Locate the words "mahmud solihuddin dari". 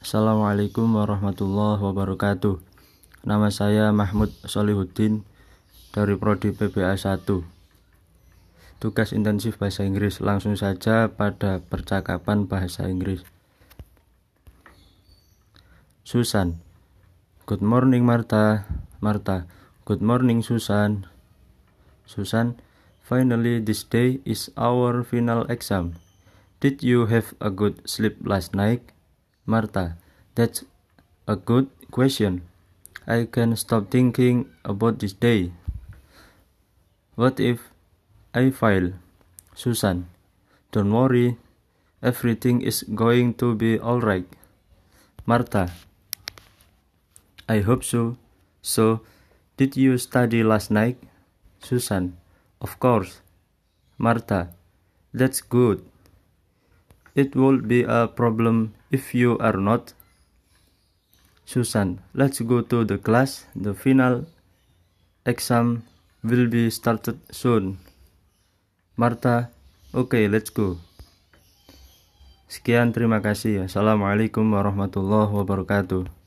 3.92-6.16